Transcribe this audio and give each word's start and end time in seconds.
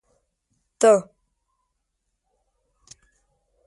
ته 0.79 0.93